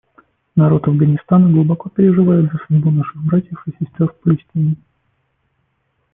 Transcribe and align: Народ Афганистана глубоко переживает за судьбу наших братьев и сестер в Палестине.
Народ 0.55 0.87
Афганистана 0.87 1.51
глубоко 1.53 1.87
переживает 1.91 2.51
за 2.51 2.57
судьбу 2.65 2.89
наших 2.89 3.15
братьев 3.17 3.63
и 3.67 3.71
сестер 3.85 4.07
в 4.07 4.19
Палестине. 4.21 4.77